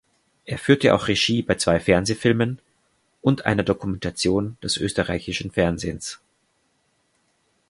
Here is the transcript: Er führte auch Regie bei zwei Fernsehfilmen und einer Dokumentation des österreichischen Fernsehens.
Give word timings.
Er 0.45 0.57
führte 0.57 0.95
auch 0.95 1.07
Regie 1.07 1.43
bei 1.43 1.53
zwei 1.57 1.79
Fernsehfilmen 1.79 2.57
und 3.21 3.45
einer 3.45 3.61
Dokumentation 3.61 4.57
des 4.63 4.77
österreichischen 4.77 5.51
Fernsehens. 5.51 6.19